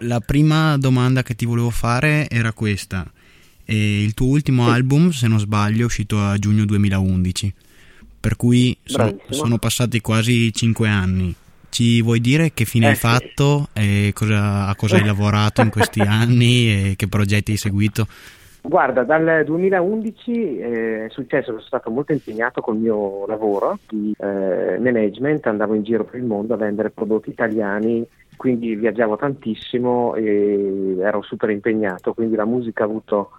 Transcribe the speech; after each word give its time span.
La 0.00 0.20
prima 0.20 0.76
domanda 0.76 1.22
che 1.22 1.34
ti 1.34 1.44
volevo 1.44 1.70
fare 1.70 2.28
era 2.28 2.52
questa. 2.52 3.10
E 3.64 4.02
il 4.02 4.14
tuo 4.14 4.28
ultimo 4.28 4.64
sì. 4.64 4.70
album, 4.70 5.10
se 5.10 5.28
non 5.28 5.38
sbaglio, 5.38 5.82
è 5.82 5.84
uscito 5.84 6.22
a 6.22 6.38
giugno 6.38 6.64
2011, 6.64 7.52
per 8.18 8.36
cui 8.36 8.76
sono, 8.82 9.16
sono 9.28 9.58
passati 9.58 10.00
quasi 10.00 10.52
cinque 10.54 10.88
anni. 10.88 11.34
Ci 11.70 12.00
vuoi 12.00 12.20
dire 12.20 12.54
che 12.54 12.64
fine 12.64 12.86
eh, 12.86 12.88
hai 12.90 12.96
fatto 12.96 13.68
e 13.74 14.12
cosa, 14.14 14.66
a 14.66 14.74
cosa 14.74 14.96
hai 14.96 15.04
lavorato 15.06 15.60
in 15.60 15.68
questi 15.68 16.00
anni 16.00 16.70
e 16.70 16.94
che 16.96 17.08
progetti 17.08 17.50
hai 17.50 17.56
seguito? 17.58 18.08
Guarda, 18.68 19.02
dal 19.02 19.44
2011 19.46 20.58
eh, 20.58 21.04
è 21.06 21.08
successo 21.08 21.52
che 21.52 21.56
sono 21.56 21.60
stato 21.60 21.90
molto 21.90 22.12
impegnato 22.12 22.60
col 22.60 22.76
mio 22.76 23.24
lavoro 23.26 23.78
di 23.88 24.14
eh, 24.18 24.76
management, 24.78 25.46
andavo 25.46 25.72
in 25.72 25.84
giro 25.84 26.04
per 26.04 26.16
il 26.16 26.26
mondo 26.26 26.52
a 26.52 26.58
vendere 26.58 26.90
prodotti 26.90 27.30
italiani, 27.30 28.06
quindi 28.36 28.74
viaggiavo 28.74 29.16
tantissimo 29.16 30.14
e 30.16 30.96
ero 30.98 31.22
super 31.22 31.48
impegnato, 31.48 32.12
quindi 32.12 32.36
la 32.36 32.44
musica 32.44 32.82
ha 32.82 32.86
avuto 32.86 33.30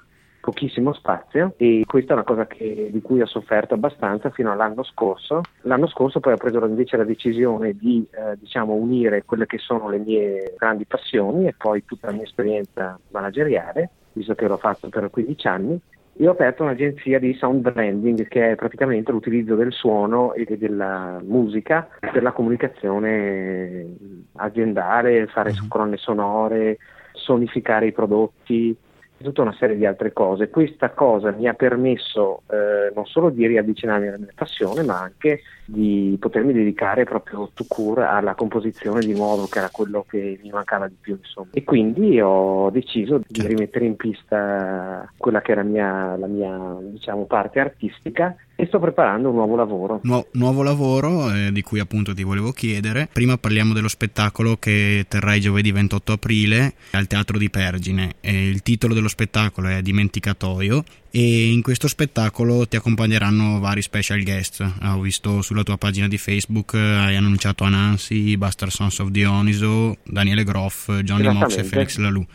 pochissimo 0.41 0.93
spazio 0.93 1.53
e 1.57 1.84
questa 1.85 2.13
è 2.13 2.15
una 2.15 2.23
cosa 2.23 2.48
che, 2.48 2.89
di 2.91 3.01
cui 3.01 3.21
ho 3.21 3.27
sofferto 3.27 3.75
abbastanza 3.75 4.31
fino 4.31 4.51
all'anno 4.51 4.81
scorso. 4.81 5.41
L'anno 5.61 5.85
scorso 5.85 6.20
poi 6.20 6.34
ho 6.34 6.37
preso 6.37 6.65
invece 6.65 6.98
la 6.98 7.03
decisione 7.03 7.73
di 7.73 8.03
eh, 8.09 8.35
diciamo, 8.39 8.73
unire 8.73 9.25
quelle 9.25 9.45
che 9.45 9.59
sono 9.59 9.89
le 9.89 9.99
mie 9.99 10.55
grandi 10.57 10.85
passioni 10.85 11.45
e 11.45 11.53
poi 11.55 11.85
tutta 11.85 12.07
la 12.07 12.13
mia 12.13 12.23
esperienza 12.23 12.99
manageriale, 13.11 13.91
visto 14.13 14.36
che 14.36 14.48
l'ho 14.48 14.58
fatto 14.58 14.90
per 14.90 15.09
15 15.09 15.48
anni, 15.48 15.80
e 16.22 16.27
ho 16.27 16.31
aperto 16.31 16.63
un'agenzia 16.63 17.18
di 17.18 17.34
sound 17.36 17.62
branding 17.62 18.27
che 18.27 18.52
è 18.52 18.55
praticamente 18.55 19.09
l'utilizzo 19.13 19.55
del 19.55 19.72
suono 19.72 20.34
e 20.34 20.58
della 20.58 21.22
musica 21.23 21.88
per 21.99 22.22
la 22.22 22.34
comunicazione 22.34 23.85
aziendale, 24.34 25.27
fare 25.27 25.52
mhm. 25.52 25.68
colonne 25.70 25.95
sonore, 25.95 26.77
sonificare 27.13 27.88
i 27.88 27.94
prodotti, 27.94 28.76
tutta 29.23 29.41
una 29.41 29.55
serie 29.57 29.75
di 29.75 29.85
altre 29.85 30.13
cose. 30.13 30.49
Questa 30.49 30.91
cosa 30.91 31.31
mi 31.31 31.48
ha 31.48 31.53
permesso 31.53 32.43
eh, 32.49 32.91
non 32.93 33.05
solo 33.05 33.29
di 33.29 33.45
riavvicinarmi 33.45 34.07
alla 34.07 34.17
mia 34.17 34.34
passione, 34.34 34.84
ma 34.84 34.99
anche 34.99 35.41
di 35.65 36.17
potermi 36.20 36.53
dedicare 36.53 37.03
proprio 37.03 37.49
to 37.53 37.65
cure 37.67 38.05
alla 38.05 38.35
composizione 38.35 39.01
di 39.01 39.13
nuovo, 39.13 39.48
che 39.48 39.59
era 39.59 39.70
quello 39.71 40.05
che 40.07 40.39
mi 40.41 40.49
mancava 40.49 40.87
di 40.87 40.98
più. 40.99 41.17
Insomma. 41.17 41.49
E 41.53 41.63
quindi 41.63 42.20
ho 42.21 42.70
deciso 42.70 43.17
di 43.17 43.26
certo. 43.29 43.49
rimettere 43.49 43.85
in 43.85 43.95
pista 43.95 45.11
quella 45.17 45.41
che 45.41 45.51
era 45.51 45.63
mia, 45.63 46.15
la 46.15 46.27
mia 46.27 46.77
diciamo, 46.81 47.26
parte 47.26 47.59
artistica 47.59 48.35
e 48.60 48.65
sto 48.65 48.77
preparando 48.77 49.29
un 49.29 49.35
nuovo 49.35 49.55
lavoro. 49.55 50.02
Nu- 50.04 50.26
nuovo 50.34 50.63
lavoro 50.63 51.34
eh, 51.34 51.49
di 51.54 51.62
cui 51.62 51.79
appunto 51.79 52.13
ti 52.13 52.24
volevo 52.24 52.52
chiedere. 52.52 53.07
Prima 53.10 53.38
parliamo 53.38 53.71
dello 53.74 53.88
spettacolo 53.88 54.57
che 54.57 55.05
terrai 55.07 55.40
giovedì 55.40 55.71
28 55.71 56.12
aprile 56.12 56.74
al 56.91 57.07
Teatro 57.07 57.38
di 57.38 57.49
Pergine. 57.49 58.16
E 58.20 58.49
il 58.49 58.62
titolo 58.62 58.93
dello 58.93 59.07
spettacolo 59.07 59.70
è 59.70 59.82
Dimenticatoio 59.82 60.84
e 61.10 61.51
in 61.54 61.62
questo 61.62 61.88
spettacolo 61.88 62.68
ti 62.68 62.76
accompagneranno 62.76 63.62
vari 63.62 63.82
special 63.82 64.22
guest. 64.24 64.69
Ho 64.84 65.00
visto 65.00 65.41
sulla 65.41 65.63
tua 65.63 65.78
pagina 65.78 66.09
di 66.09 66.18
Facebook 66.18 66.73
eh, 66.73 66.79
hai 66.79 67.16
annunciato 67.16 67.63
Anansi, 67.63 68.35
Buster 68.35 68.72
Sons 68.72 69.00
of 69.00 69.07
Dioniso, 69.07 69.96
Daniele 70.03 70.44
Groff, 70.44 70.91
Johnny 71.03 71.31
Mox 71.31 71.56
e 71.56 71.63
Felix 71.63 71.96
Lalou. 71.96 72.25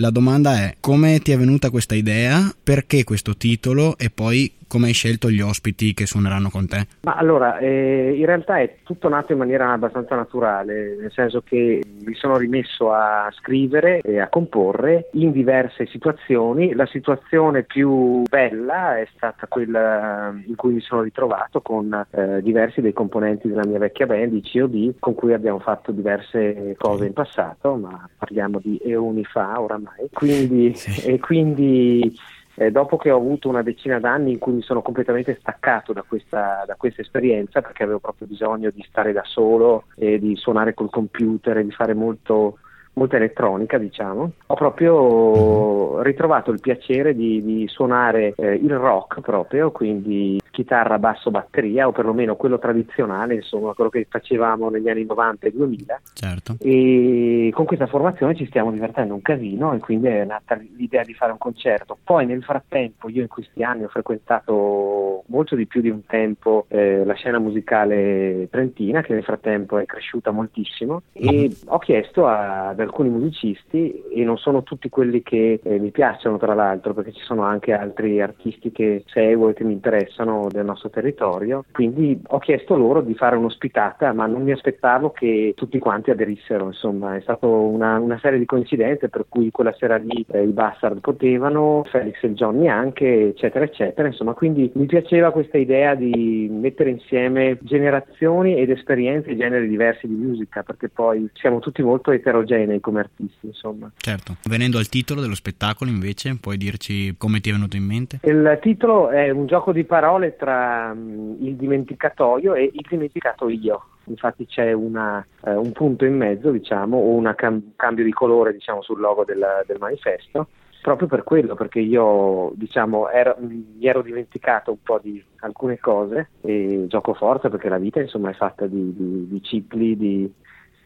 La 0.00 0.10
domanda 0.10 0.54
è 0.54 0.76
come 0.78 1.18
ti 1.18 1.32
è 1.32 1.36
venuta 1.36 1.70
questa 1.70 1.96
idea, 1.96 2.54
perché 2.62 3.02
questo 3.02 3.36
titolo 3.36 3.98
e 3.98 4.10
poi 4.10 4.52
come 4.68 4.86
hai 4.86 4.92
scelto 4.92 5.30
gli 5.30 5.40
ospiti 5.40 5.94
che 5.94 6.06
suoneranno 6.06 6.50
con 6.50 6.68
te? 6.68 6.86
Ma 7.02 7.14
allora, 7.14 7.58
eh, 7.58 8.14
in 8.14 8.26
realtà 8.26 8.60
è 8.60 8.76
tutto 8.84 9.08
nato 9.08 9.32
in 9.32 9.38
maniera 9.38 9.72
abbastanza 9.72 10.14
naturale, 10.14 10.96
nel 11.00 11.12
senso 11.12 11.42
che 11.42 11.82
mi 12.04 12.14
sono 12.14 12.36
rimesso 12.36 12.92
a 12.92 13.28
scrivere 13.36 14.00
e 14.02 14.20
a 14.20 14.28
comporre 14.28 15.08
in 15.12 15.32
diverse 15.32 15.86
situazioni. 15.86 16.74
La 16.74 16.86
situazione 16.86 17.64
più 17.64 18.22
bella 18.28 18.98
è 18.98 19.08
stata 19.14 19.46
quella 19.46 20.32
in 20.46 20.54
cui 20.54 20.74
mi 20.74 20.80
sono 20.80 21.02
ritrovato 21.02 21.60
con 21.60 22.06
eh, 22.10 22.42
diversi 22.42 22.80
dei 22.80 22.92
componenti 22.92 23.48
della 23.48 23.66
mia 23.66 23.78
vecchia 23.78 24.06
band, 24.06 24.34
i 24.34 24.42
COD, 24.42 24.94
con 24.98 25.14
cui 25.14 25.32
abbiamo 25.32 25.58
fatto 25.58 25.92
diverse 25.92 26.74
cose 26.78 27.06
in 27.06 27.12
passato, 27.12 27.74
ma 27.74 28.08
parliamo 28.16 28.60
di 28.62 28.78
eoni 28.84 29.24
fa 29.24 29.60
oramai. 29.60 30.08
Quindi, 30.12 30.74
sì. 30.74 31.06
e 31.08 31.18
quindi 31.18 32.14
eh, 32.58 32.70
dopo 32.72 32.96
che 32.96 33.10
ho 33.10 33.16
avuto 33.16 33.48
una 33.48 33.62
decina 33.62 34.00
d'anni 34.00 34.32
in 34.32 34.38
cui 34.38 34.52
mi 34.52 34.62
sono 34.62 34.82
completamente 34.82 35.36
staccato 35.40 35.92
da 35.92 36.02
questa, 36.06 36.64
da 36.66 36.74
questa, 36.76 37.02
esperienza 37.02 37.60
perché 37.62 37.84
avevo 37.84 38.00
proprio 38.00 38.26
bisogno 38.26 38.70
di 38.70 38.84
stare 38.88 39.12
da 39.12 39.22
solo 39.24 39.84
e 39.94 40.18
di 40.18 40.34
suonare 40.34 40.74
col 40.74 40.90
computer 40.90 41.58
e 41.58 41.64
di 41.64 41.70
fare 41.70 41.94
molto, 41.94 42.58
molta 42.94 43.16
elettronica, 43.16 43.78
diciamo, 43.78 44.32
ho 44.46 44.54
proprio 44.54 45.96
mhm. 45.96 46.02
ritrovato 46.02 46.50
il 46.50 46.60
piacere 46.60 47.14
di, 47.14 47.42
di 47.44 47.68
suonare 47.68 48.34
eh, 48.36 48.54
il 48.54 48.76
rock 48.76 49.20
proprio, 49.20 49.70
quindi 49.70 50.40
chitarra, 50.58 50.98
basso, 50.98 51.30
batteria, 51.30 51.86
o 51.86 51.92
perlomeno 51.92 52.34
quello 52.34 52.58
tradizionale, 52.58 53.36
insomma, 53.36 53.74
quello 53.74 53.90
che 53.90 54.08
facevamo 54.10 54.68
negli 54.70 54.88
anni 54.88 55.04
90 55.04 55.46
e 55.46 55.52
2000. 55.52 56.00
Certo. 56.14 56.56
E 56.58 57.52
con 57.54 57.64
questa 57.64 57.86
formazione 57.86 58.34
ci 58.34 58.46
stiamo 58.46 58.72
divertendo 58.72 59.14
un 59.14 59.22
casino 59.22 59.72
e 59.72 59.78
quindi 59.78 60.08
è 60.08 60.24
nata 60.24 60.56
l'idea 60.56 61.04
di 61.04 61.14
fare 61.14 61.30
un 61.30 61.38
concerto. 61.38 61.96
Poi 62.02 62.26
nel 62.26 62.42
frattempo 62.42 63.08
io 63.08 63.22
in 63.22 63.28
questi 63.28 63.62
anni 63.62 63.84
ho 63.84 63.88
frequentato 63.88 65.07
molto 65.26 65.54
di 65.56 65.66
più 65.66 65.80
di 65.80 65.90
un 65.90 66.04
tempo 66.06 66.66
eh, 66.68 67.04
la 67.04 67.14
scena 67.14 67.38
musicale 67.38 68.48
trentina, 68.50 69.02
che 69.02 69.14
nel 69.14 69.24
frattempo 69.24 69.78
è 69.78 69.86
cresciuta 69.86 70.30
moltissimo, 70.30 71.02
e 71.12 71.50
ho 71.66 71.78
chiesto 71.78 72.26
a, 72.26 72.68
ad 72.68 72.80
alcuni 72.80 73.08
musicisti, 73.08 74.02
e 74.14 74.24
non 74.24 74.38
sono 74.38 74.62
tutti 74.62 74.88
quelli 74.88 75.22
che 75.22 75.60
eh, 75.62 75.78
mi 75.78 75.90
piacciono 75.90 76.38
tra 76.38 76.54
l'altro, 76.54 76.94
perché 76.94 77.12
ci 77.12 77.22
sono 77.22 77.42
anche 77.42 77.72
altri 77.72 78.20
artisti 78.20 78.72
che 78.72 79.04
seguo 79.06 79.50
e 79.50 79.54
che 79.54 79.64
mi 79.64 79.72
interessano 79.72 80.48
del 80.50 80.64
nostro 80.64 80.90
territorio, 80.90 81.64
quindi 81.72 82.20
ho 82.26 82.38
chiesto 82.38 82.76
loro 82.76 83.00
di 83.00 83.14
fare 83.14 83.36
un'ospitata, 83.36 84.12
ma 84.12 84.26
non 84.26 84.42
mi 84.42 84.52
aspettavo 84.52 85.10
che 85.10 85.52
tutti 85.56 85.78
quanti 85.78 86.10
aderissero, 86.10 86.66
insomma. 86.66 87.16
È 87.16 87.20
stata 87.20 87.46
una, 87.46 87.98
una, 87.98 88.18
serie 88.18 88.38
di 88.38 88.44
coincidenze 88.44 89.08
per 89.08 89.26
cui 89.28 89.50
quella 89.50 89.74
sera 89.78 89.96
lì 89.96 90.24
eh, 90.30 90.42
i 90.42 90.52
Bastard 90.52 91.00
potevano, 91.00 91.84
Felix 91.90 92.22
e 92.22 92.32
Johnny 92.32 92.68
anche, 92.68 93.28
eccetera, 93.28 93.64
eccetera, 93.64 94.08
insomma 94.08 94.34
quindi 94.34 94.70
mi 94.74 94.86
piaceva 94.86 95.07
questa 95.32 95.58
idea 95.58 95.94
di 95.94 96.48
mettere 96.50 96.90
insieme 96.90 97.58
generazioni 97.62 98.56
ed 98.56 98.70
esperienze 98.70 99.30
e 99.30 99.36
generi 99.36 99.68
diversi 99.68 100.06
di 100.06 100.14
musica, 100.14 100.62
perché 100.62 100.88
poi 100.88 101.28
siamo 101.34 101.58
tutti 101.58 101.82
molto 101.82 102.10
eterogenei 102.10 102.80
come 102.80 103.00
artisti, 103.00 103.46
insomma. 103.46 103.90
Certo. 103.96 104.36
Venendo 104.44 104.78
al 104.78 104.88
titolo 104.88 105.20
dello 105.20 105.34
spettacolo 105.34 105.90
invece, 105.90 106.36
puoi 106.40 106.56
dirci 106.56 107.16
come 107.16 107.40
ti 107.40 107.50
è 107.50 107.52
venuto 107.52 107.76
in 107.76 107.84
mente? 107.84 108.20
Il 108.22 108.58
titolo 108.60 109.08
è 109.08 109.30
un 109.30 109.46
gioco 109.46 109.72
di 109.72 109.84
parole 109.84 110.36
tra 110.36 110.92
um, 110.94 111.36
il 111.40 111.56
dimenticatoio 111.56 112.54
e 112.54 112.70
il 112.72 112.86
dimenticato 112.88 113.48
io. 113.48 113.84
Infatti 114.04 114.46
c'è 114.46 114.72
una, 114.72 115.24
uh, 115.40 115.50
un 115.50 115.72
punto 115.72 116.04
in 116.04 116.16
mezzo, 116.16 116.50
diciamo, 116.50 116.96
o 116.96 117.14
un 117.14 117.32
cam- 117.36 117.72
cambio 117.76 118.04
di 118.04 118.12
colore 118.12 118.52
diciamo, 118.52 118.82
sul 118.82 119.00
logo 119.00 119.24
del, 119.24 119.44
del, 119.66 119.78
manifesto, 119.78 120.48
proprio 120.80 121.08
per 121.08 121.24
quello, 121.24 121.54
perché 121.54 121.80
io 121.80 122.52
diciamo, 122.54 123.08
ero, 123.08 123.36
mi 123.38 123.78
ero 123.80 124.02
dimenticato 124.02 124.70
un 124.70 124.82
po' 124.82 124.98
di 125.02 125.22
alcune 125.40 125.78
cose 125.78 126.30
e 126.40 126.86
gioco 126.88 127.14
forza 127.14 127.48
perché 127.48 127.68
la 127.68 127.78
vita 127.78 128.00
insomma, 128.00 128.30
è 128.30 128.34
fatta 128.34 128.66
di, 128.66 128.94
di, 128.94 129.28
di 129.28 129.42
cicli, 129.42 129.96
di, 129.96 130.32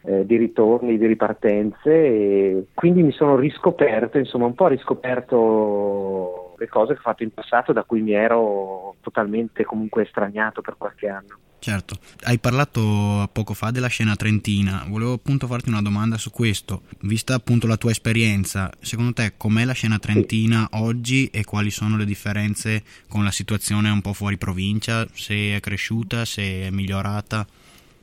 eh, 0.03 0.27
di 0.27 0.37
ritorni, 0.37 0.99
di 0.99 1.07
ripartenze 1.07 1.91
e 1.91 2.67
quindi 2.75 3.03
mi 3.03 3.13
sono 3.13 3.37
riscoperto, 3.37 4.19
insomma 4.19 4.47
un 4.47 4.55
po' 4.55 4.69
riscoperto 4.69 6.55
le 6.57 6.69
cose 6.69 6.95
che 6.95 6.99
ho 6.99 7.03
fatto 7.03 7.23
in 7.23 7.33
passato 7.33 7.73
da 7.73 7.85
cui 7.85 8.03
mi 8.03 8.13
ero 8.13 8.97
totalmente 9.01 9.65
comunque 9.65 10.03
estraniato 10.03 10.61
per 10.61 10.77
qualche 10.79 11.09
anno. 11.09 11.39
Certo, 11.63 11.97
hai 12.23 12.41
parlato 12.41 13.31
poco 13.33 13.55
fa 13.55 13.71
della 13.71 13.87
scena 13.87 14.17
trentina, 14.17 14.85
volevo 14.89 15.13
appunto 15.13 15.47
farti 15.47 15.69
una 15.69 15.81
domanda 15.81 16.19
su 16.19 16.33
questo, 16.33 16.83
vista 17.03 17.35
appunto 17.35 17.69
la 17.69 17.77
tua 17.77 17.93
esperienza, 17.93 18.69
secondo 18.81 19.13
te 19.13 19.35
com'è 19.37 19.65
la 19.65 19.73
scena 19.73 20.01
trentina 20.01 20.67
oggi 20.73 21.27
e 21.27 21.45
quali 21.45 21.71
sono 21.71 21.97
le 21.97 22.05
differenze 22.05 22.83
con 23.07 23.23
la 23.23 23.31
situazione 23.31 23.91
un 23.91 24.01
po' 24.01 24.13
fuori 24.13 24.39
provincia, 24.39 25.07
se 25.15 25.55
è 25.55 25.61
cresciuta, 25.61 26.25
se 26.25 26.67
è 26.67 26.71
migliorata? 26.71 27.47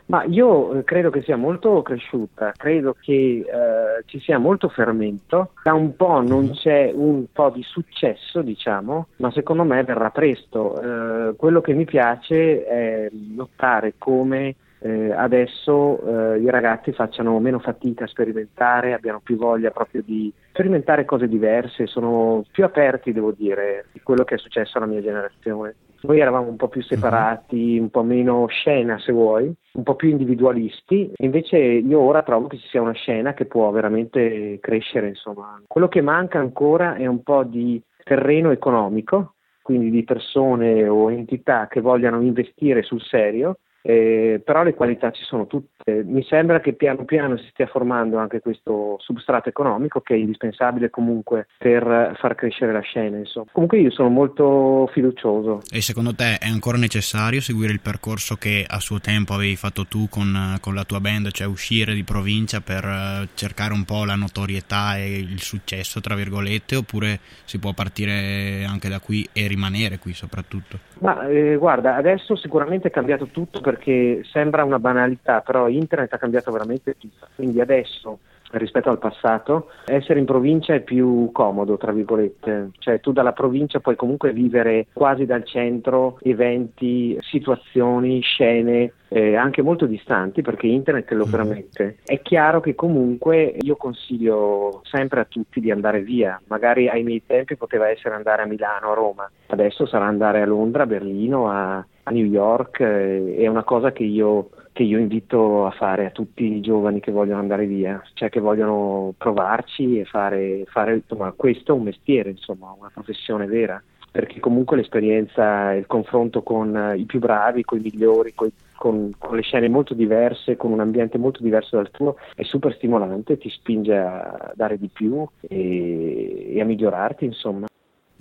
Ma 0.09 0.23
io 0.23 0.73
eh, 0.73 0.83
credo 0.83 1.11
che 1.11 1.21
sia 1.21 1.37
molto 1.37 1.83
cresciuta, 1.83 2.51
credo 2.57 2.95
che 2.99 3.45
eh, 3.45 4.03
ci 4.05 4.19
sia 4.19 4.39
molto 4.39 4.67
fermento, 4.67 5.51
da 5.63 5.73
un 5.73 5.95
po' 5.95 6.21
non 6.21 6.45
mhm. 6.45 6.53
c'è 6.53 6.91
un 6.91 7.25
po' 7.31 7.51
di 7.51 7.61
successo, 7.61 8.41
diciamo, 8.41 9.09
ma 9.17 9.31
secondo 9.31 9.63
me 9.63 9.83
verrà 9.83 10.09
presto. 10.09 10.81
Eh, 10.81 11.35
quello 11.35 11.61
che 11.61 11.73
mi 11.73 11.85
piace 11.85 12.65
è 12.65 13.09
notare 13.11 13.93
come 13.99 14.55
eh, 14.79 15.11
adesso 15.11 16.33
eh, 16.33 16.39
i 16.39 16.49
ragazzi 16.49 16.91
facciano 16.91 17.37
meno 17.37 17.59
fatica 17.59 18.05
a 18.05 18.07
sperimentare, 18.07 18.93
abbiano 18.93 19.19
più 19.21 19.37
voglia 19.37 19.69
proprio 19.69 20.01
di 20.03 20.33
sperimentare 20.49 21.05
cose 21.05 21.27
diverse, 21.27 21.85
sono 21.85 22.43
più 22.49 22.63
aperti, 22.63 23.13
devo 23.13 23.31
dire, 23.31 23.85
di 23.91 24.01
quello 24.01 24.23
che 24.23 24.35
è 24.35 24.39
successo 24.39 24.77
alla 24.77 24.87
mia 24.87 25.01
generazione 25.01 25.75
noi 26.01 26.19
eravamo 26.19 26.49
un 26.49 26.55
po' 26.55 26.67
più 26.67 26.81
separati, 26.81 27.77
un 27.77 27.89
po' 27.89 28.03
meno 28.03 28.47
scena 28.47 28.97
se 28.99 29.11
vuoi, 29.11 29.53
un 29.73 29.83
po' 29.83 29.95
più 29.95 30.09
individualisti, 30.09 31.11
invece 31.17 31.57
io 31.57 31.99
ora 31.99 32.23
trovo 32.23 32.47
che 32.47 32.57
ci 32.57 32.67
sia 32.67 32.81
una 32.81 32.93
scena 32.93 33.33
che 33.33 33.45
può 33.45 33.69
veramente 33.71 34.59
crescere, 34.59 35.09
insomma. 35.09 35.61
Quello 35.67 35.87
che 35.87 36.01
manca 36.01 36.39
ancora 36.39 36.95
è 36.95 37.05
un 37.05 37.23
po' 37.23 37.43
di 37.43 37.81
terreno 38.03 38.51
economico, 38.51 39.35
quindi 39.61 39.89
di 39.89 40.03
persone 40.03 40.87
o 40.87 41.11
entità 41.11 41.67
che 41.67 41.81
vogliano 41.81 42.21
investire 42.21 42.81
sul 42.81 43.01
serio 43.01 43.59
eh, 43.81 44.41
però 44.43 44.63
le 44.63 44.73
qualità 44.73 45.11
ci 45.11 45.23
sono 45.23 45.47
tutte. 45.47 46.03
Mi 46.03 46.23
sembra 46.23 46.59
che 46.59 46.73
piano 46.73 47.05
piano 47.05 47.37
si 47.37 47.47
stia 47.49 47.65
formando 47.65 48.17
anche 48.17 48.41
questo 48.41 48.97
substrato 48.99 49.49
economico 49.49 50.01
che 50.01 50.13
è 50.13 50.17
indispensabile 50.17 50.89
comunque 50.89 51.47
per 51.57 52.15
far 52.19 52.35
crescere 52.35 52.71
la 52.71 52.81
scena. 52.81 53.17
Insomma. 53.17 53.47
Comunque 53.51 53.79
io 53.79 53.91
sono 53.91 54.09
molto 54.09 54.89
fiducioso. 54.93 55.61
E 55.71 55.81
secondo 55.81 56.13
te 56.13 56.37
è 56.37 56.47
ancora 56.47 56.77
necessario 56.77 57.41
seguire 57.41 57.73
il 57.73 57.79
percorso 57.79 58.35
che 58.35 58.65
a 58.67 58.79
suo 58.79 58.99
tempo 58.99 59.33
avevi 59.33 59.55
fatto 59.55 59.85
tu 59.85 60.07
con, 60.09 60.57
con 60.61 60.75
la 60.75 60.83
tua 60.83 60.99
band, 60.99 61.31
cioè 61.31 61.47
uscire 61.47 61.93
di 61.93 62.03
provincia 62.03 62.61
per 62.61 62.83
eh, 62.83 63.27
cercare 63.33 63.73
un 63.73 63.85
po' 63.85 64.05
la 64.05 64.15
notorietà 64.15 64.97
e 64.97 65.17
il 65.17 65.41
successo, 65.41 66.01
tra 66.01 66.15
virgolette, 66.15 66.75
oppure 66.75 67.19
si 67.45 67.59
può 67.59 67.73
partire 67.73 68.65
anche 68.67 68.89
da 68.89 68.99
qui 68.99 69.27
e 69.33 69.47
rimanere 69.47 69.97
qui 69.97 70.13
soprattutto? 70.13 70.77
Ma 70.99 71.27
eh, 71.27 71.55
guarda, 71.55 71.95
adesso 71.95 72.35
sicuramente 72.35 72.89
è 72.89 72.91
cambiato 72.91 73.27
tutto 73.27 73.61
perché 73.69 74.23
sembra 74.23 74.63
una 74.63 74.79
banalità, 74.79 75.41
però 75.41 75.67
internet 75.67 76.11
ha 76.13 76.17
cambiato 76.17 76.51
veramente 76.51 76.97
tutto. 76.97 77.27
Quindi 77.35 77.61
adesso 77.61 78.17
rispetto 78.51 78.89
al 78.89 78.99
passato, 78.99 79.69
essere 79.85 80.19
in 80.19 80.25
provincia 80.25 80.73
è 80.73 80.81
più 80.81 81.29
comodo, 81.31 81.77
tra 81.77 81.91
virgolette, 81.91 82.71
cioè 82.79 82.99
tu 82.99 83.11
dalla 83.11 83.33
provincia 83.33 83.79
puoi 83.79 83.95
comunque 83.95 84.33
vivere 84.33 84.87
quasi 84.93 85.25
dal 85.25 85.45
centro 85.45 86.17
eventi, 86.21 87.17
situazioni, 87.21 88.21
scene 88.21 88.93
eh, 89.09 89.35
anche 89.35 89.61
molto 89.61 89.85
distanti 89.85 90.41
perché 90.41 90.67
internet 90.67 91.05
te 91.05 91.15
lo 91.15 91.27
mm. 91.27 91.31
permette. 91.31 91.97
È 92.03 92.21
chiaro 92.21 92.61
che 92.61 92.75
comunque 92.75 93.55
io 93.59 93.75
consiglio 93.75 94.81
sempre 94.83 95.19
a 95.19 95.25
tutti 95.25 95.59
di 95.59 95.71
andare 95.71 96.01
via, 96.01 96.39
magari 96.47 96.87
ai 96.87 97.03
miei 97.03 97.23
tempi 97.25 97.57
poteva 97.57 97.89
essere 97.89 98.15
andare 98.15 98.43
a 98.43 98.45
Milano, 98.45 98.91
a 98.91 98.95
Roma, 98.95 99.29
adesso 99.47 99.85
sarà 99.85 100.05
andare 100.05 100.41
a 100.41 100.45
Londra, 100.45 100.83
a 100.83 100.87
Berlino, 100.87 101.49
a, 101.49 101.77
a 101.77 102.11
New 102.11 102.25
York, 102.25 102.79
eh, 102.79 103.35
è 103.37 103.47
una 103.47 103.63
cosa 103.63 103.91
che 103.91 104.03
io 104.03 104.49
che 104.71 104.83
io 104.83 104.99
invito 104.99 105.65
a 105.65 105.71
fare 105.71 106.05
a 106.05 106.11
tutti 106.11 106.43
i 106.43 106.61
giovani 106.61 106.99
che 106.99 107.11
vogliono 107.11 107.39
andare 107.39 107.65
via, 107.65 108.01
cioè 108.13 108.29
che 108.29 108.39
vogliono 108.39 109.13
provarci 109.17 109.99
e 109.99 110.05
fare, 110.05 110.63
fare 110.67 110.95
insomma, 110.95 111.31
questo 111.31 111.75
un 111.75 111.83
mestiere, 111.83 112.29
insomma, 112.29 112.73
una 112.77 112.89
professione 112.93 113.45
vera, 113.45 113.81
perché 114.11 114.39
comunque 114.39 114.77
l'esperienza, 114.77 115.73
il 115.73 115.85
confronto 115.85 116.41
con 116.41 116.93
i 116.97 117.03
più 117.03 117.19
bravi, 117.19 117.63
con 117.63 117.79
i 117.79 117.81
migliori, 117.81 118.33
con, 118.33 118.49
con, 118.75 119.11
con 119.17 119.35
le 119.35 119.41
scene 119.41 119.69
molto 119.69 119.93
diverse, 119.93 120.55
con 120.55 120.71
un 120.71 120.79
ambiente 120.79 121.17
molto 121.17 121.43
diverso 121.43 121.75
dal 121.75 121.91
tuo, 121.91 122.15
è 122.35 122.43
super 122.43 122.73
stimolante, 122.75 123.37
ti 123.37 123.49
spinge 123.49 123.95
a 123.95 124.51
dare 124.55 124.77
di 124.77 124.87
più 124.87 125.27
e, 125.41 126.53
e 126.55 126.61
a 126.61 126.65
migliorarti, 126.65 127.25
insomma. 127.25 127.67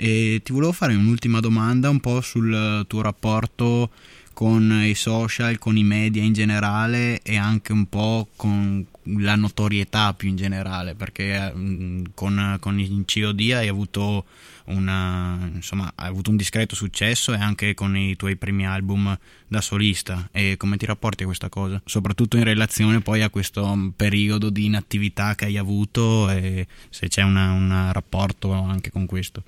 E 0.01 0.41
ti 0.45 0.53
volevo 0.53 0.73
fare 0.73 0.95
un'ultima 0.95 1.41
domanda 1.41 1.89
un 1.89 1.99
po' 1.99 2.21
sul 2.21 2.85
tuo 2.87 3.03
rapporto 3.03 3.91
con 4.39 4.71
i 4.85 4.95
social, 4.95 5.59
con 5.59 5.77
i 5.77 5.83
media 5.83 6.23
in 6.23 6.33
generale 6.33 7.21
e 7.23 7.37
anche 7.37 7.73
un 7.73 7.87
po' 7.87 8.29
con 8.37 8.87
la 9.03 9.35
notorietà 9.35 10.15
più 10.15 10.29
in 10.29 10.37
generale, 10.37 10.95
perché 10.95 11.53
mm, 11.53 12.05
con, 12.15 12.57
con 12.61 12.79
il 12.79 13.05
COD 13.05 13.51
hai 13.55 13.67
avuto, 13.67 14.27
una, 14.67 15.51
insomma, 15.53 15.91
hai 15.97 16.07
avuto 16.07 16.31
un 16.31 16.37
discreto 16.37 16.77
successo 16.77 17.35
e 17.35 17.39
anche 17.39 17.75
con 17.75 17.97
i 17.97 18.15
tuoi 18.15 18.37
primi 18.37 18.65
album 18.65 19.19
da 19.49 19.61
solista. 19.61 20.29
E 20.31 20.55
come 20.57 20.77
ti 20.77 20.87
rapporti 20.87 21.25
a 21.25 21.27
questa 21.27 21.49
cosa? 21.49 21.83
Soprattutto 21.85 22.37
in 22.37 22.45
relazione 22.45 23.01
poi 23.01 23.23
a 23.23 23.31
questo 23.31 23.93
periodo 23.97 24.51
di 24.51 24.67
inattività 24.67 25.35
che 25.35 25.47
hai 25.47 25.57
avuto 25.57 26.31
e 26.31 26.65
se 26.91 27.09
c'è 27.09 27.23
un 27.23 27.89
rapporto 27.91 28.53
anche 28.53 28.93
con 28.93 29.05
questo. 29.05 29.43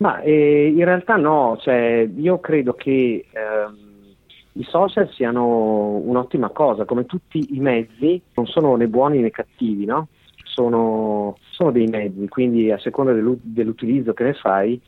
Ma 0.00 0.20
eh, 0.20 0.66
in 0.68 0.84
realtà 0.84 1.16
no, 1.16 1.58
cioè, 1.60 2.08
io 2.16 2.40
credo 2.40 2.72
che 2.72 3.26
ehm, 3.30 4.14
i 4.52 4.64
social 4.64 5.10
siano 5.10 5.96
un'ottima 5.96 6.48
cosa, 6.50 6.86
come 6.86 7.04
tutti 7.04 7.54
i 7.54 7.60
mezzi, 7.60 8.20
non 8.34 8.46
sono 8.46 8.76
né 8.76 8.88
buoni 8.88 9.20
né 9.20 9.30
cattivi, 9.30 9.84
no? 9.84 10.08
sono, 10.44 11.36
sono, 11.50 11.70
dei 11.70 11.86
mezzi, 11.86 12.28
quindi 12.28 12.70
a 12.70 12.78
seconda 12.78 13.12
dell'utilizzo 13.12 14.12
che 14.12 14.24
ne 14.24 14.34
fai 14.34 14.80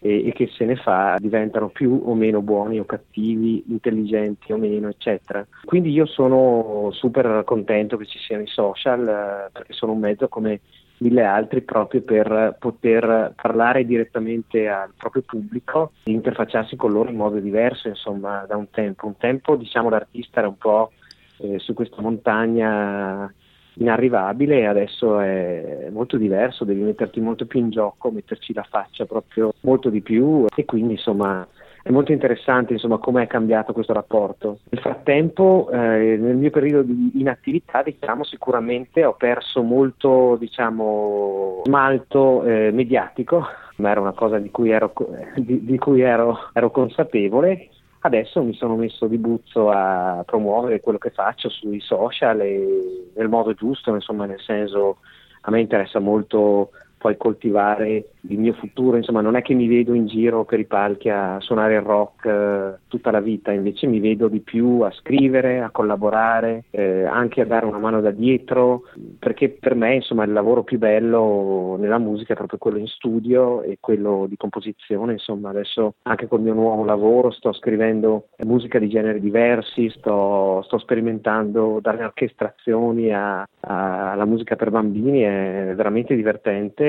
e, 0.00 0.26
e, 0.26 0.32
che 0.32 0.48
se 0.48 0.64
ne 0.64 0.76
fa 0.76 1.16
diventano 1.18 1.68
più 1.68 2.02
o 2.04 2.14
meno 2.14 2.40
buoni 2.40 2.78
o 2.78 2.84
cattivi, 2.84 3.64
intelligenti 3.68 4.52
o 4.52 4.58
meno, 4.58 4.88
eccetera. 4.88 5.46
Quindi 5.64 5.90
io 5.90 6.06
sono 6.06 6.90
super 6.92 7.42
contento 7.44 7.96
che 7.96 8.06
ci 8.06 8.18
siano 8.18 8.42
i 8.42 8.48
social 8.48 9.00
eh, 9.00 9.50
perché 9.50 9.72
sono 9.72 9.92
un 9.92 9.98
mezzo 9.98 10.28
come 10.28 10.60
mille 10.98 11.24
altri 11.24 11.62
proprio 11.62 12.02
per 12.02 12.56
poter 12.58 13.34
parlare 13.40 13.84
direttamente 13.84 14.68
al 14.68 14.92
proprio 14.96 15.22
pubblico 15.24 15.92
e 16.04 16.12
interfacciarsi 16.12 16.76
con 16.76 16.92
loro 16.92 17.10
in 17.10 17.16
modo 17.16 17.38
diverso, 17.38 17.88
insomma, 17.88 18.44
da 18.46 18.56
un 18.56 18.70
tempo. 18.70 19.06
Un 19.06 19.16
tempo, 19.16 19.56
diciamo, 19.56 19.88
l'artista 19.88 20.40
era 20.40 20.48
un 20.48 20.58
po' 20.58 20.92
eh, 21.38 21.58
su 21.58 21.72
questa 21.74 22.00
montagna 22.02 23.32
inarrivabile 23.74 24.58
e 24.58 24.66
adesso 24.66 25.20
è 25.20 25.88
molto 25.90 26.16
diverso, 26.16 26.64
devi 26.64 26.80
metterti 26.82 27.20
molto 27.20 27.46
più 27.46 27.60
in 27.60 27.70
gioco, 27.70 28.10
metterci 28.10 28.52
la 28.52 28.66
faccia 28.68 29.06
proprio 29.06 29.52
molto 29.60 29.88
di 29.88 30.00
più 30.00 30.46
e 30.54 30.64
quindi 30.64 30.94
insomma 30.94 31.46
è 31.88 31.90
molto 31.90 32.12
interessante 32.12 32.74
insomma, 32.74 32.98
come 32.98 33.22
è 33.22 33.26
cambiato 33.26 33.72
questo 33.72 33.94
rapporto. 33.94 34.58
Nel 34.68 34.82
frattempo, 34.82 35.70
eh, 35.72 36.18
nel 36.18 36.36
mio 36.36 36.50
periodo 36.50 36.82
di 36.82 37.12
inattività, 37.14 37.82
diciamo, 37.82 38.24
sicuramente 38.24 39.06
ho 39.06 39.14
perso 39.14 39.62
molto 39.62 40.36
diciamo, 40.38 41.62
smalto 41.64 42.44
eh, 42.44 42.70
mediatico, 42.72 43.42
ma 43.76 43.90
era 43.90 44.00
una 44.00 44.12
cosa 44.12 44.38
di 44.38 44.50
cui 44.50 44.70
ero, 44.70 44.92
di, 45.36 45.64
di 45.64 45.78
cui 45.78 46.02
ero, 46.02 46.50
ero 46.52 46.70
consapevole. 46.70 47.70
Adesso 48.00 48.42
mi 48.42 48.52
sono 48.52 48.76
messo 48.76 49.06
di 49.06 49.16
buzzo 49.16 49.70
a 49.70 50.22
promuovere 50.26 50.80
quello 50.80 50.98
che 50.98 51.10
faccio 51.10 51.48
sui 51.48 51.80
social 51.80 52.42
e 52.42 53.10
nel 53.14 53.28
modo 53.28 53.54
giusto, 53.54 53.94
insomma, 53.94 54.26
nel 54.26 54.40
senso 54.40 54.98
a 55.40 55.50
me 55.50 55.60
interessa 55.60 56.00
molto 56.00 56.70
poi 56.98 57.16
coltivare 57.16 58.10
il 58.22 58.38
mio 58.38 58.52
futuro, 58.54 58.96
insomma 58.96 59.20
non 59.20 59.36
è 59.36 59.42
che 59.42 59.54
mi 59.54 59.66
vedo 59.66 59.94
in 59.94 60.06
giro 60.06 60.44
per 60.44 60.58
i 60.58 60.66
palchi 60.66 61.08
a 61.08 61.38
suonare 61.40 61.76
il 61.76 61.80
rock 61.80 62.26
eh, 62.26 62.78
tutta 62.88 63.10
la 63.10 63.20
vita, 63.20 63.52
invece 63.52 63.86
mi 63.86 64.00
vedo 64.00 64.28
di 64.28 64.40
più 64.40 64.80
a 64.80 64.90
scrivere, 64.90 65.60
a 65.60 65.70
collaborare, 65.70 66.64
eh, 66.70 67.04
anche 67.04 67.40
a 67.40 67.46
dare 67.46 67.64
una 67.64 67.78
mano 67.78 68.00
da 68.00 68.10
dietro, 68.10 68.82
perché 69.18 69.48
per 69.48 69.74
me 69.74 69.94
insomma 69.94 70.24
il 70.24 70.32
lavoro 70.32 70.64
più 70.64 70.78
bello 70.78 71.76
nella 71.78 71.98
musica 71.98 72.32
è 72.32 72.36
proprio 72.36 72.58
quello 72.58 72.78
in 72.78 72.88
studio 72.88 73.62
e 73.62 73.78
quello 73.80 74.26
di 74.28 74.36
composizione, 74.36 75.12
insomma 75.12 75.50
adesso 75.50 75.94
anche 76.02 76.26
col 76.26 76.42
mio 76.42 76.54
nuovo 76.54 76.84
lavoro 76.84 77.30
sto 77.30 77.52
scrivendo 77.52 78.28
musica 78.44 78.78
di 78.78 78.88
generi 78.88 79.20
diversi, 79.20 79.88
sto, 79.90 80.62
sto 80.64 80.78
sperimentando 80.78 81.78
dalle 81.80 82.04
orchestrazioni 82.04 83.12
alla 83.12 84.24
musica 84.24 84.56
per 84.56 84.70
bambini, 84.70 85.20
è 85.20 85.72
veramente 85.74 86.14
divertente 86.14 86.87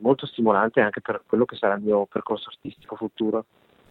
molto 0.00 0.26
stimolante 0.26 0.80
anche 0.80 1.00
per 1.00 1.22
quello 1.26 1.44
che 1.44 1.56
sarà 1.56 1.74
il 1.74 1.82
mio 1.82 2.06
percorso 2.06 2.48
artistico 2.48 2.96
futuro. 2.96 3.44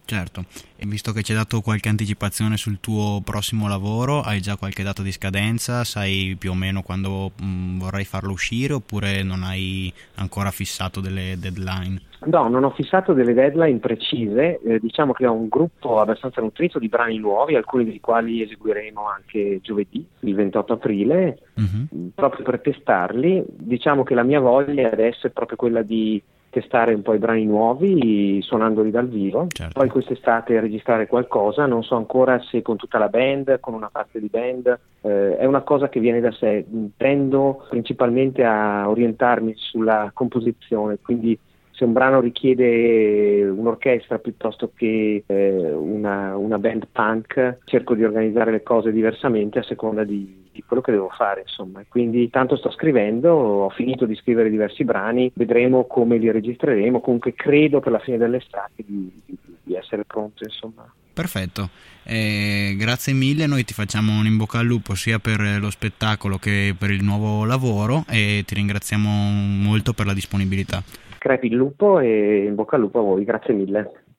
Certo, 0.06 0.44
e 0.76 0.86
visto 0.86 1.10
che 1.10 1.24
ci 1.24 1.32
hai 1.32 1.38
dato 1.38 1.60
qualche 1.62 1.88
anticipazione 1.88 2.56
sul 2.56 2.78
tuo 2.78 3.20
prossimo 3.24 3.66
lavoro, 3.66 4.20
hai 4.20 4.40
già 4.40 4.56
qualche 4.56 4.84
dato 4.84 5.02
di 5.02 5.10
scadenza? 5.10 5.82
Sai 5.82 6.36
più 6.38 6.52
o 6.52 6.54
meno 6.54 6.82
quando 6.82 7.32
mh, 7.36 7.44
mm, 7.44 7.78
vorrai 7.80 8.04
farlo 8.04 8.30
uscire 8.30 8.74
oppure 8.74 9.24
non 9.24 9.42
hai 9.42 9.92
ancora 10.14 10.52
fissato 10.52 11.00
delle 11.00 11.36
deadline? 11.40 12.00
No, 12.26 12.46
non 12.46 12.62
ho 12.62 12.70
fissato 12.70 13.14
delle 13.14 13.34
deadline 13.34 13.80
precise, 13.80 14.60
eh, 14.60 14.78
diciamo 14.78 15.12
che 15.12 15.26
ho 15.26 15.32
un 15.32 15.48
gruppo 15.48 15.98
abbastanza 15.98 16.40
nutrito 16.40 16.78
di 16.78 16.88
brani 16.88 17.18
nuovi, 17.18 17.56
alcuni 17.56 17.84
dei 17.84 17.98
quali 17.98 18.42
eseguiremo 18.42 19.08
anche 19.08 19.58
giovedì, 19.60 20.06
il 20.20 20.34
28 20.36 20.72
aprile, 20.72 21.38
uh-huh. 21.54 22.10
proprio 22.14 22.44
per 22.44 22.60
testarli. 22.60 23.44
Diciamo 23.48 24.04
che 24.04 24.14
la 24.14 24.22
mia 24.22 24.38
voglia 24.38 24.88
adesso 24.88 25.26
è 25.26 25.30
proprio 25.30 25.56
quella 25.56 25.82
di 25.82 26.22
testare 26.56 26.94
un 26.94 27.02
po' 27.02 27.12
i 27.12 27.18
brani 27.18 27.44
nuovi 27.44 28.40
suonandoli 28.40 28.90
dal 28.90 29.08
vivo, 29.08 29.46
certo. 29.48 29.78
poi 29.78 29.90
quest'estate 29.90 30.58
registrare 30.58 31.06
qualcosa, 31.06 31.66
non 31.66 31.84
so 31.84 31.96
ancora 31.96 32.40
se 32.40 32.62
con 32.62 32.76
tutta 32.76 32.96
la 32.96 33.08
band, 33.08 33.60
con 33.60 33.74
una 33.74 33.90
parte 33.92 34.20
di 34.20 34.28
band, 34.28 34.78
eh, 35.02 35.36
è 35.36 35.44
una 35.44 35.60
cosa 35.60 35.90
che 35.90 36.00
viene 36.00 36.20
da 36.20 36.32
sé, 36.32 36.64
tendo 36.96 37.66
principalmente 37.68 38.42
a 38.42 38.88
orientarmi 38.88 39.52
sulla 39.54 40.10
composizione, 40.14 40.96
quindi 41.02 41.38
se 41.72 41.84
un 41.84 41.92
brano 41.92 42.20
richiede 42.20 43.46
un'orchestra 43.46 44.18
piuttosto 44.18 44.70
che 44.74 45.24
eh, 45.26 45.72
una, 45.72 46.38
una, 46.38 46.58
band 46.58 46.86
punk, 46.90 47.58
cerco 47.64 47.94
di 47.94 48.02
organizzare 48.02 48.50
le 48.50 48.62
cose 48.62 48.90
diversamente 48.92 49.58
a 49.58 49.62
seconda 49.62 50.02
di, 50.04 50.45
di 50.56 50.64
quello 50.66 50.82
che 50.82 50.90
devo 50.90 51.10
fare, 51.10 51.42
insomma. 51.42 51.82
Quindi 51.86 52.28
tanto 52.30 52.56
sto 52.56 52.70
scrivendo, 52.70 53.30
ho 53.30 53.68
finito 53.70 54.06
di 54.06 54.16
scrivere 54.16 54.50
diversi 54.50 54.84
brani, 54.84 55.30
vedremo 55.34 55.84
come 55.84 56.16
li 56.16 56.30
registreremo, 56.30 57.00
comunque 57.00 57.34
credo 57.34 57.80
per 57.80 57.92
la 57.92 57.98
fine 57.98 58.16
dell'estate 58.16 58.82
di, 58.84 59.12
di, 59.24 59.38
di 59.62 59.74
essere 59.74 60.04
pronto, 60.04 60.42
insomma. 60.44 60.90
Perfetto, 61.12 61.70
eh, 62.02 62.74
grazie 62.76 63.14
mille, 63.14 63.46
noi 63.46 63.64
ti 63.64 63.72
facciamo 63.72 64.18
un 64.18 64.26
in 64.26 64.36
bocca 64.36 64.58
al 64.58 64.66
lupo 64.66 64.94
sia 64.94 65.18
per 65.18 65.40
lo 65.58 65.70
spettacolo 65.70 66.36
che 66.36 66.74
per 66.78 66.90
il 66.90 67.02
nuovo 67.02 67.46
lavoro 67.46 68.04
e 68.08 68.42
ti 68.46 68.54
ringraziamo 68.54 69.08
molto 69.08 69.94
per 69.94 70.04
la 70.04 70.12
disponibilità. 70.12 70.82
Crepi 71.18 71.46
il 71.46 71.54
lupo 71.54 72.00
e 72.00 72.44
in 72.44 72.54
bocca 72.54 72.76
al 72.76 72.82
lupo 72.82 72.98
a 72.98 73.02
voi, 73.02 73.24
grazie 73.24 73.54
mille. 73.54 74.04